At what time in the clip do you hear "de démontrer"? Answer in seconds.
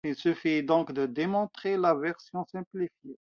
0.93-1.77